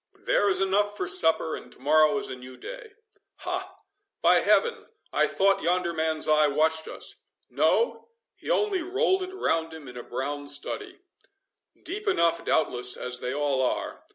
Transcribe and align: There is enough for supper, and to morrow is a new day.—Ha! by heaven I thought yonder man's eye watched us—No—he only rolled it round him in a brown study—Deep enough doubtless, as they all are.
There 0.17 0.49
is 0.49 0.59
enough 0.59 0.97
for 0.97 1.07
supper, 1.07 1.55
and 1.55 1.71
to 1.73 1.77
morrow 1.79 2.17
is 2.17 2.27
a 2.27 2.35
new 2.35 2.57
day.—Ha! 2.57 3.75
by 4.23 4.39
heaven 4.39 4.87
I 5.13 5.27
thought 5.27 5.61
yonder 5.61 5.93
man's 5.93 6.27
eye 6.27 6.47
watched 6.47 6.87
us—No—he 6.87 8.49
only 8.49 8.81
rolled 8.81 9.21
it 9.21 9.31
round 9.31 9.71
him 9.75 9.87
in 9.87 9.95
a 9.97 10.01
brown 10.01 10.47
study—Deep 10.47 12.07
enough 12.07 12.43
doubtless, 12.43 12.97
as 12.97 13.19
they 13.19 13.31
all 13.31 13.61
are. 13.61 14.03